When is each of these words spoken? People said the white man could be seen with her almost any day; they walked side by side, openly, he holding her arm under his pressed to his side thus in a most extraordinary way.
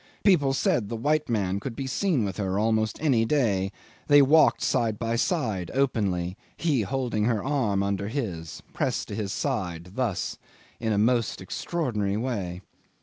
People 0.23 0.51
said 0.51 0.89
the 0.89 0.95
white 0.95 1.29
man 1.29 1.59
could 1.59 1.75
be 1.75 1.85
seen 1.85 2.25
with 2.25 2.37
her 2.37 2.57
almost 2.57 2.99
any 2.99 3.23
day; 3.23 3.71
they 4.07 4.19
walked 4.19 4.63
side 4.63 4.97
by 4.97 5.15
side, 5.15 5.69
openly, 5.75 6.35
he 6.57 6.81
holding 6.81 7.25
her 7.25 7.43
arm 7.43 7.83
under 7.83 8.07
his 8.07 8.63
pressed 8.73 9.09
to 9.09 9.15
his 9.15 9.31
side 9.31 9.89
thus 9.93 10.39
in 10.79 10.91
a 10.91 10.97
most 10.97 11.39
extraordinary 11.39 12.17
way. 12.17 12.61